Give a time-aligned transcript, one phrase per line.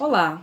[0.00, 0.42] Olá,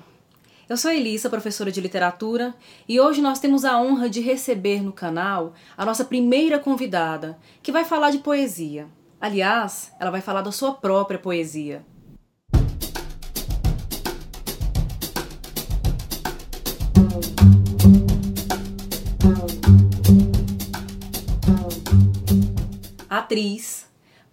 [0.67, 2.54] eu sou Elissa, professora de literatura,
[2.90, 7.71] e hoje nós temos a honra de receber no canal a nossa primeira convidada, que
[7.71, 8.89] vai falar de poesia.
[9.20, 11.86] Aliás, ela vai falar da sua própria poesia.
[23.10, 23.85] Atriz,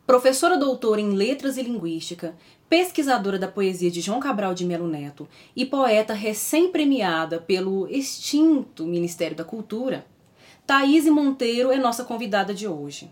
[0.07, 2.35] professora doutora em Letras e Linguística,
[2.69, 9.37] pesquisadora da poesia de João Cabral de Melo Neto e poeta recém-premiada pelo extinto Ministério
[9.37, 10.05] da Cultura,
[10.67, 13.11] Thaís Monteiro é nossa convidada de hoje.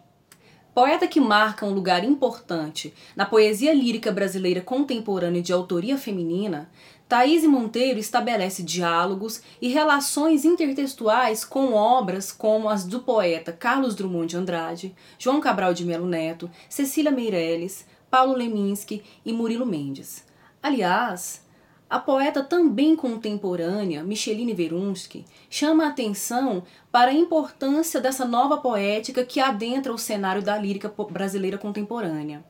[0.74, 6.70] Poeta que marca um lugar importante na poesia lírica brasileira contemporânea de autoria feminina,
[7.10, 14.28] Thaís Monteiro estabelece diálogos e relações intertextuais com obras como as do poeta Carlos Drummond
[14.28, 20.24] de Andrade, João Cabral de Melo Neto, Cecília Meirelles, Paulo Leminski e Murilo Mendes.
[20.62, 21.44] Aliás,
[21.90, 29.24] a poeta também contemporânea, Micheline Verunsky, chama a atenção para a importância dessa nova poética
[29.24, 32.44] que adentra o cenário da lírica brasileira contemporânea.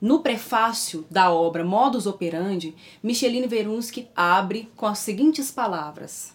[0.00, 6.34] No prefácio da obra Modus Operandi, Micheline Verunsky abre com as seguintes palavras: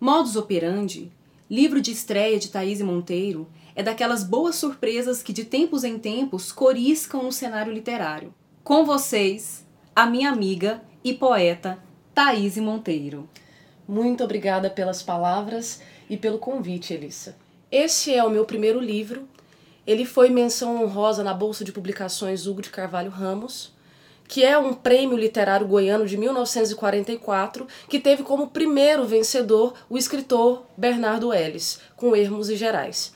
[0.00, 1.12] Modus Operandi,
[1.50, 6.50] livro de estreia de Thaís Monteiro, é daquelas boas surpresas que de tempos em tempos
[6.50, 8.34] coriscam no cenário literário.
[8.64, 11.78] Com vocês, a minha amiga e poeta
[12.14, 13.28] Thaís Monteiro.
[13.86, 17.36] Muito obrigada pelas palavras e pelo convite, Elissa.
[17.70, 19.28] Esse é o meu primeiro livro.
[19.86, 23.72] Ele foi menção honrosa na Bolsa de Publicações Hugo de Carvalho Ramos,
[24.26, 30.66] que é um prêmio literário goiano de 1944, que teve como primeiro vencedor o escritor
[30.76, 33.14] Bernardo Ellis, com Ermos e Gerais.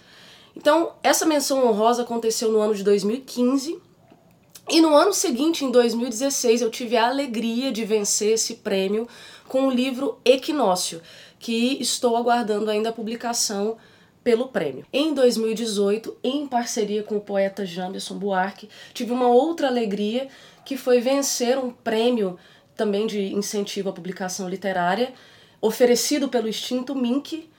[0.56, 3.80] Então, essa menção honrosa aconteceu no ano de 2015.
[4.68, 9.08] E no ano seguinte, em 2016, eu tive a alegria de vencer esse prêmio
[9.48, 11.02] com o livro Equinócio,
[11.40, 13.76] que estou aguardando ainda a publicação
[14.22, 14.84] pelo prêmio.
[14.92, 20.28] Em 2018, em parceria com o poeta Janderson Buarque, tive uma outra alegria
[20.64, 22.38] que foi vencer um prêmio
[22.76, 25.12] também de incentivo à publicação literária,
[25.60, 27.50] oferecido pelo extinto Mink,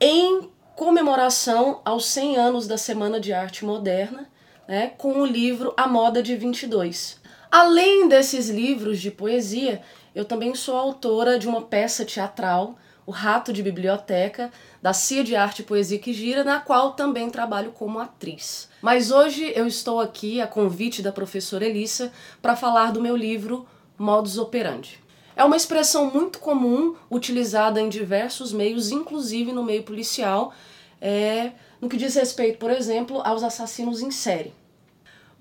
[0.00, 4.28] em comemoração aos 100 anos da Semana de Arte Moderna,
[4.66, 7.20] né, com o livro A Moda de 22.
[7.50, 9.82] Além desses livros de poesia,
[10.14, 15.34] eu também sou autora de uma peça teatral, O Rato de Biblioteca, da CIA de
[15.34, 18.68] Arte e Poesia que Gira, na qual também trabalho como atriz.
[18.80, 23.66] Mas hoje eu estou aqui, a convite da professora Elissa, para falar do meu livro
[23.98, 25.00] Modus Operandi.
[25.34, 30.52] É uma expressão muito comum, utilizada em diversos meios, inclusive no meio policial,
[31.00, 34.54] é, no que diz respeito, por exemplo, aos assassinos em série.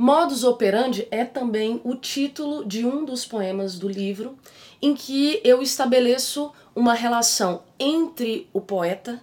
[0.02, 4.36] Modus operandi é também o título de um dos poemas do livro,
[4.82, 9.22] em que eu estabeleço uma relação entre o poeta,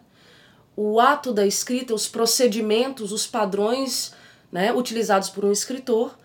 [0.77, 4.15] o ato da escrita, os procedimentos, os padrões
[4.53, 6.16] né, utilizados por um escritor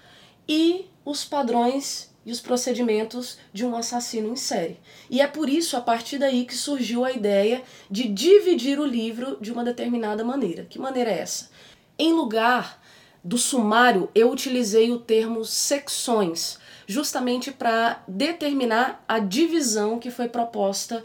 [0.48, 4.80] e os padrões e os procedimentos de um assassino em série.
[5.10, 9.36] E é por isso, a partir daí, que surgiu a ideia de dividir o livro
[9.42, 10.64] de uma determinada maneira.
[10.70, 11.50] Que maneira é essa?
[11.98, 12.83] Em lugar
[13.24, 21.04] do sumário, eu utilizei o termo secções, justamente para determinar a divisão que foi proposta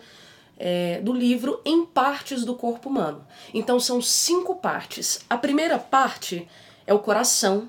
[0.58, 3.24] é, do livro em partes do corpo humano.
[3.54, 5.20] Então são cinco partes.
[5.30, 6.48] A primeira parte
[6.86, 7.68] é o coração,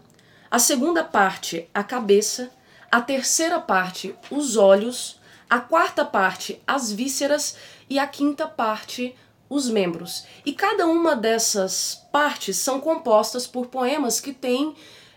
[0.50, 2.50] a segunda parte, a cabeça,
[2.92, 7.56] a terceira parte, os olhos, a quarta parte, as vísceras
[7.88, 9.16] e a quinta parte,
[9.50, 10.26] os membros.
[10.46, 14.76] E cada uma dessas partes são compostas por poemas que têm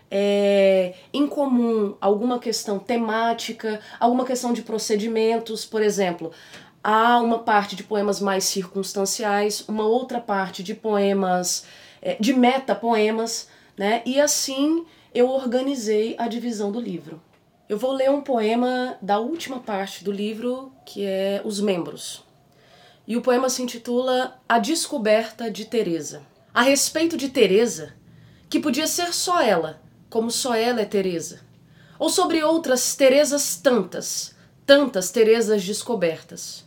[0.09, 6.31] é, em comum alguma questão temática, alguma questão de procedimentos, por exemplo.
[6.83, 11.65] Há uma parte de poemas mais circunstanciais, uma outra parte de poemas,
[12.01, 14.01] é, de metapoemas, né?
[14.05, 17.21] E assim eu organizei a divisão do livro.
[17.69, 22.23] Eu vou ler um poema da última parte do livro, que é Os Membros.
[23.05, 26.23] E o poema se intitula A Descoberta de Teresa.
[26.53, 27.93] A respeito de Teresa,
[28.49, 31.41] que podia ser só ela, como só ela é Teresa.
[31.99, 34.33] Ou sobre outras Teresas tantas,
[34.65, 36.63] tantas Teresas descobertas.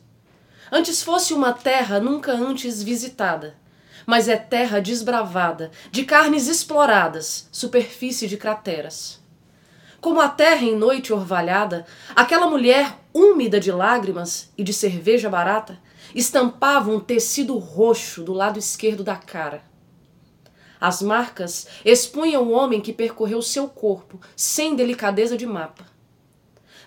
[0.70, 3.56] Antes fosse uma terra nunca antes visitada,
[4.04, 9.20] mas é terra desbravada, de carnes exploradas, superfície de crateras.
[10.02, 15.85] Como a terra em noite orvalhada, aquela mulher úmida de lágrimas e de cerveja barata
[16.16, 19.62] estampava um tecido roxo do lado esquerdo da cara.
[20.80, 25.84] As marcas expunham o homem que percorreu seu corpo sem delicadeza de mapa.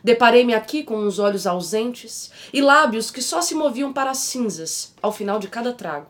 [0.03, 4.95] Deparei-me aqui com uns olhos ausentes e lábios que só se moviam para as cinzas
[4.99, 6.07] ao final de cada trago.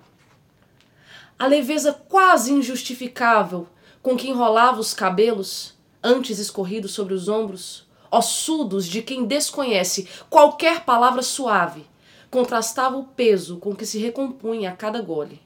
[1.37, 3.67] A leveza quase injustificável
[4.01, 10.85] com que enrolava os cabelos, antes escorridos sobre os ombros, ossudos de quem desconhece qualquer
[10.85, 11.85] palavra suave,
[12.29, 15.41] contrastava o peso com que se recompunha a cada gole.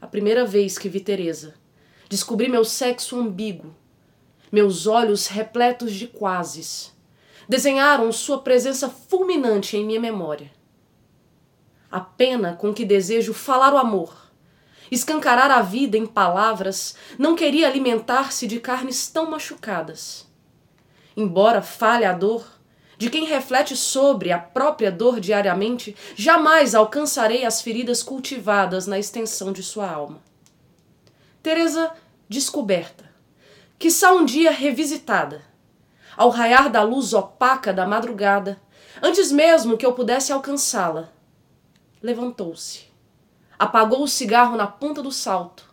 [0.00, 1.54] A primeira vez que vi Teresa,
[2.08, 3.74] descobri meu sexo ambíguo,
[4.50, 6.92] meus olhos repletos de quases,
[7.48, 10.50] desenharam sua presença fulminante em minha memória.
[11.90, 14.30] A pena com que desejo falar o amor,
[14.90, 20.26] escancarar a vida em palavras, não queria alimentar-se de carnes tão machucadas.
[21.16, 22.59] Embora falhe a dor,
[23.00, 29.54] de quem reflete sobre a própria dor diariamente, jamais alcançarei as feridas cultivadas na extensão
[29.54, 30.22] de sua alma.
[31.42, 31.94] Teresa
[32.28, 33.10] descoberta,
[33.78, 35.40] quiçá um dia revisitada,
[36.14, 38.60] ao raiar da luz opaca da madrugada,
[39.02, 41.10] antes mesmo que eu pudesse alcançá-la,
[42.02, 42.82] levantou-se,
[43.58, 45.72] apagou o cigarro na ponta do salto,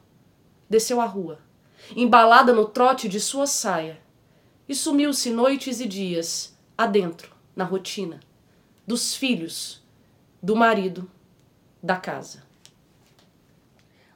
[0.69, 1.39] desceu a rua,
[1.93, 3.99] embalada no trote de sua saia,
[4.65, 8.19] e sumiu-se noites e dias adentro, na rotina,
[8.85, 9.81] dos filhos,
[10.41, 11.09] do marido,
[11.81, 12.43] da casa.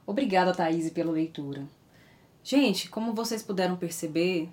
[0.06, 1.66] Obrigada, Thaís, pela leitura.
[2.44, 4.50] Gente, como vocês puderam perceber,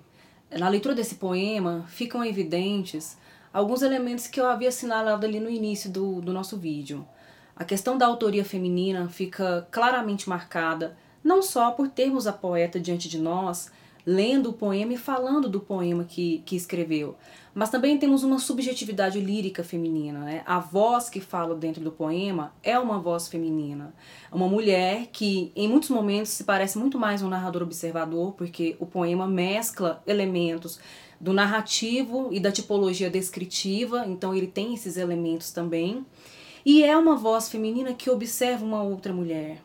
[0.51, 3.17] na leitura desse poema ficam evidentes
[3.53, 7.07] alguns elementos que eu havia assinalado ali no início do, do nosso vídeo.
[7.55, 13.09] A questão da autoria feminina fica claramente marcada, não só por termos a poeta diante
[13.09, 13.71] de nós,
[14.09, 17.15] lendo o poema e falando do poema que, que escreveu,
[17.53, 20.19] mas também temos uma subjetividade lírica feminina.
[20.21, 20.41] Né?
[20.47, 23.93] A voz que fala dentro do poema é uma voz feminina.
[24.31, 28.85] Uma mulher que, em muitos momentos, se parece muito mais um narrador observador, porque o
[28.87, 30.79] poema mescla elementos
[31.21, 36.03] do narrativo e da tipologia descritiva, então ele tem esses elementos também.
[36.65, 39.61] E é uma voz feminina que observa uma outra mulher.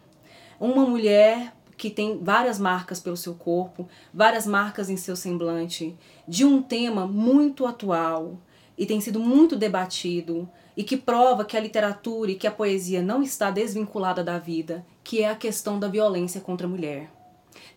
[0.61, 6.45] Uma mulher que tem várias marcas pelo seu corpo, várias marcas em seu semblante, de
[6.45, 8.39] um tema muito atual
[8.77, 13.03] e tem sido muito debatido e que prova que a literatura e que a poesia
[13.03, 17.11] não está desvinculada da vida, que é a questão da violência contra a mulher.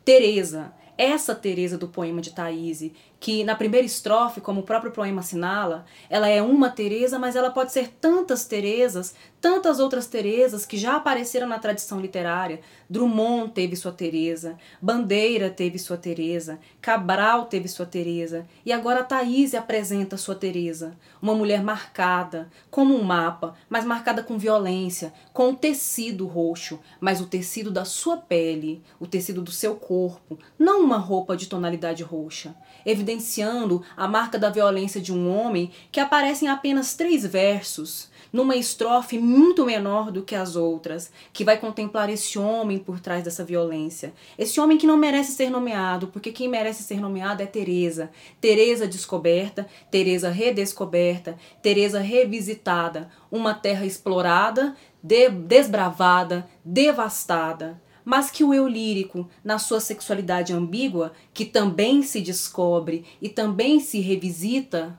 [0.04, 2.90] Teresa essa Teresa do poema de Thaís,
[3.20, 7.50] que na primeira estrofe, como o próprio poema assinala, ela é uma Teresa, mas ela
[7.50, 12.60] pode ser tantas Teresas, tantas outras Teresas que já apareceram na tradição literária.
[12.90, 19.54] Drummond teve sua Teresa, Bandeira teve sua Teresa, Cabral teve sua Teresa, e agora Thaís
[19.54, 25.56] apresenta sua Teresa, uma mulher marcada, como um mapa, mas marcada com violência, com o
[25.56, 30.98] tecido roxo, mas o tecido da sua pele, o tecido do seu corpo, não uma
[30.98, 32.56] roupa de tonalidade roxa,
[33.08, 38.58] evidenciando a marca da violência de um homem que aparece em apenas três versos, numa
[38.58, 43.46] estrofe muito menor do que as outras, que vai contemplar esse homem por trás dessa
[43.46, 44.14] violência.
[44.38, 48.12] Esse homem que não merece ser nomeado, porque quem merece ser nomeado é Teresa.
[48.42, 58.54] Teresa descoberta, Teresa redescoberta, Teresa revisitada, uma terra explorada, de desbravada, devastada mas que o
[58.54, 64.98] eu lírico, na sua sexualidade ambígua, que também se descobre e também se revisita,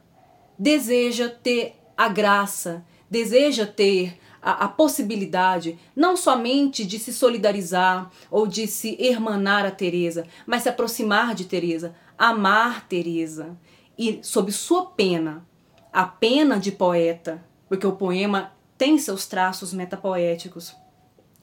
[0.58, 8.46] deseja ter a graça, deseja ter a, a, possibilidade não somente de se solidarizar ou
[8.46, 13.56] de se hermanar a Teresa, mas se aproximar de Teresa, amar Teresa.
[13.96, 15.48] E sob sua pena,
[15.90, 20.76] a pena de poeta, porque o poema tem seus traços metapoéticos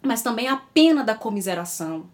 [0.06, 2.06] mas também a pena da comiseração.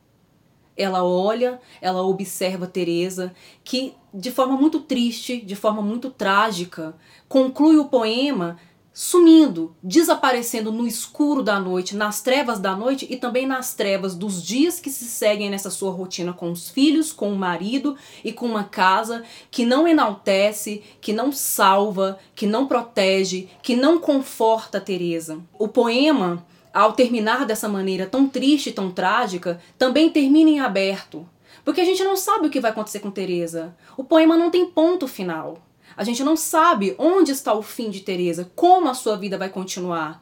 [0.76, 3.34] Ela olha, ela observa Teresa,
[3.64, 6.96] que de forma muito triste, de forma muito trágica,
[7.28, 8.58] conclui o poema
[8.94, 14.44] sumindo, desaparecendo no escuro da noite, nas trevas da noite e também nas trevas dos
[14.44, 18.46] dias que se seguem nessa sua rotina com os filhos, com o marido e com
[18.46, 25.40] uma casa que não enaltece, que não salva, que não protege, que não conforta Teresa.
[25.58, 31.28] O poema ao terminar dessa maneira tão triste tão trágica, também termina em aberto.
[31.64, 33.76] Porque a gente não sabe o que vai acontecer com Teresa.
[33.96, 35.58] O poema não tem ponto final.
[35.96, 39.50] A gente não sabe onde está o fim de Teresa, como a sua vida vai
[39.50, 40.22] continuar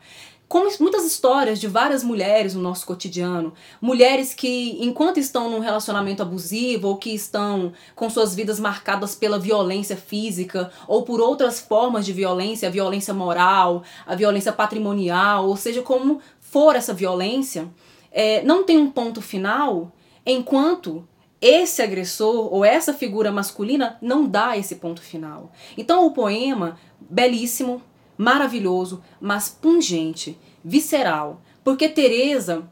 [0.50, 6.24] como muitas histórias de várias mulheres no nosso cotidiano, mulheres que, enquanto estão num relacionamento
[6.24, 12.04] abusivo ou que estão com suas vidas marcadas pela violência física ou por outras formas
[12.04, 17.68] de violência, a violência moral, a violência patrimonial, ou seja, como for essa violência,
[18.12, 19.92] é, não tem um ponto final
[20.26, 21.08] enquanto
[21.40, 25.52] esse agressor ou essa figura masculina não dá esse ponto final.
[25.78, 27.84] Então o poema, belíssimo,
[28.20, 32.70] maravilhoso, mas pungente, visceral, porque Teresa,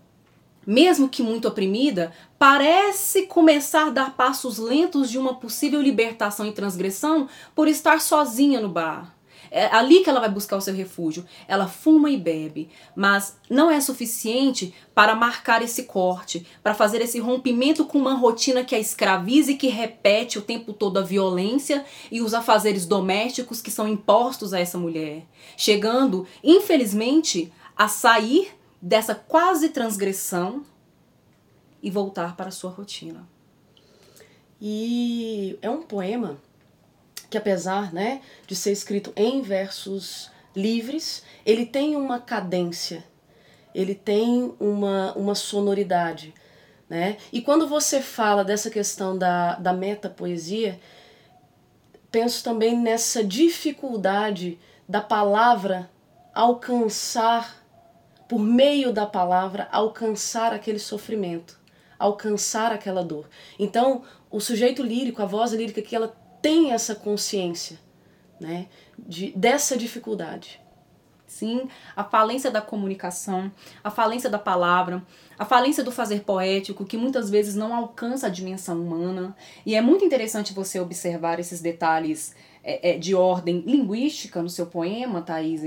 [0.66, 6.52] mesmo que muito oprimida, parece começar a dar passos lentos de uma possível libertação e
[6.52, 9.17] transgressão por estar sozinha no bar.
[9.52, 11.26] É ali que ela vai buscar o seu refúgio.
[11.48, 17.20] Ela fuma e bebe, mas não é suficiente para marcar esse corte, para fazer esse
[17.20, 21.86] rompimento com uma rotina que a escraviza e que repete o tempo todo a violência
[22.12, 25.26] e os afazeres domésticos que são impostos a essa mulher,
[25.56, 28.52] chegando, infelizmente, a sair
[28.82, 30.64] dessa quase transgressão
[31.82, 33.28] e voltar para a sua rotina.
[34.60, 36.38] E é um poema
[37.30, 43.04] que apesar né, de ser escrito em versos livres, ele tem uma cadência,
[43.74, 46.34] ele tem uma, uma sonoridade.
[46.90, 47.18] Né?
[47.32, 50.80] E quando você fala dessa questão da, da metapoesia,
[52.10, 54.58] penso também nessa dificuldade
[54.88, 55.90] da palavra
[56.34, 57.64] alcançar,
[58.28, 61.60] por meio da palavra, alcançar aquele sofrimento,
[62.00, 63.28] alcançar aquela dor.
[63.60, 66.16] Então, o sujeito lírico, a voz lírica que ela
[66.48, 67.78] tem essa consciência
[68.40, 70.62] né, de, dessa dificuldade.
[71.26, 73.52] Sim, a falência da comunicação,
[73.84, 75.06] a falência da palavra,
[75.38, 79.36] a falência do fazer poético, que muitas vezes não alcança a dimensão humana.
[79.66, 84.68] E é muito interessante você observar esses detalhes é, é, de ordem linguística no seu
[84.68, 85.64] poema, Thaís,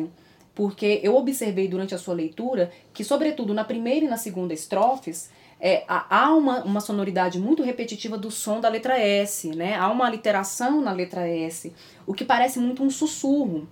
[0.54, 5.28] porque eu observei durante a sua leitura que, sobretudo na primeira e na segunda estrofes,
[5.60, 9.76] é, há uma, uma sonoridade muito repetitiva do som da letra S, né?
[9.76, 11.72] Há uma literação na letra S,
[12.06, 13.68] o que parece muito um sussurro.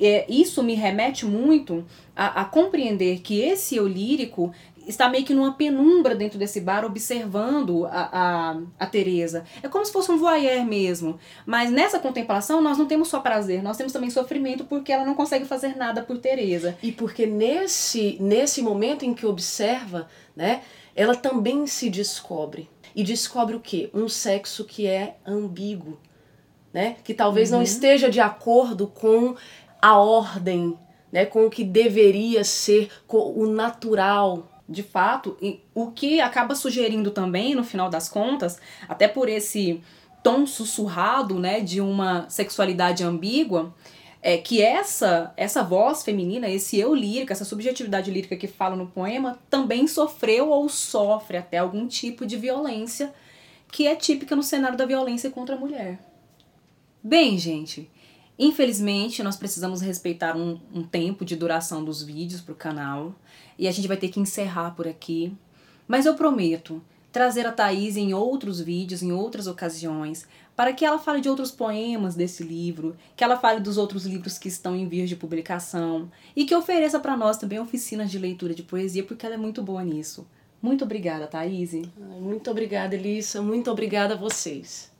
[0.00, 4.52] É, isso me remete muito a, a compreender que esse eu lírico
[4.88, 9.44] está meio que numa penumbra dentro desse bar observando a, a, a Teresa.
[9.62, 11.18] É como se fosse um voyeur mesmo.
[11.46, 15.14] Mas nessa contemplação nós não temos só prazer, nós temos também sofrimento porque ela não
[15.14, 16.76] consegue fazer nada por Teresa.
[16.82, 20.62] E porque nesse, nesse momento em que observa, né,
[20.96, 22.68] ela também se descobre.
[22.94, 23.90] E descobre o quê?
[23.94, 25.98] Um sexo que é ambíguo,
[26.72, 26.96] né?
[27.04, 27.58] Que talvez uhum.
[27.58, 29.36] não esteja de acordo com
[29.80, 30.76] a ordem,
[31.12, 31.24] né?
[31.24, 34.48] Com o que deveria ser o natural.
[34.68, 35.36] De fato,
[35.74, 39.82] o que acaba sugerindo também, no final das contas, até por esse
[40.22, 43.74] tom sussurrado, né, de uma sexualidade ambígua,
[44.20, 48.88] é que essa essa voz feminina, esse eu lírico, essa subjetividade lírica que fala no
[48.88, 53.14] poema, também sofreu ou sofre até algum tipo de violência
[53.70, 55.98] que é típica no cenário da violência contra a mulher.
[57.02, 57.88] Bem, gente,
[58.38, 63.14] infelizmente nós precisamos respeitar um, um tempo de duração dos vídeos para o canal
[63.58, 65.36] e a gente vai ter que encerrar por aqui.
[65.86, 70.98] Mas eu prometo trazer a Thaís em outros vídeos, em outras ocasiões, para que ela
[70.98, 74.88] fale de outros poemas desse livro, que ela fale dos outros livros que estão em
[74.88, 79.24] vias de publicação e que ofereça para nós também oficinas de leitura de poesia, porque
[79.24, 80.26] ela é muito boa nisso.
[80.60, 81.72] Muito obrigada, Thaís.
[82.20, 83.40] Muito obrigada, Elissa.
[83.40, 84.90] Muito obrigada a vocês.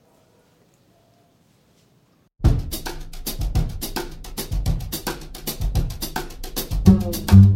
[7.08, 7.47] Ai, eu